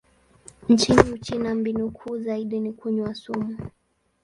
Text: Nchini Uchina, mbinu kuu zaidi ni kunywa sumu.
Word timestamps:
Nchini 0.69 1.11
Uchina, 1.13 1.55
mbinu 1.55 1.91
kuu 1.91 2.17
zaidi 2.19 2.59
ni 2.59 2.73
kunywa 2.73 3.13
sumu. 3.15 3.57